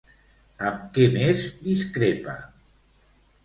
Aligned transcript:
Amb 0.69 0.79
què 0.95 1.05
més 1.19 1.45
discrepa? 1.69 2.37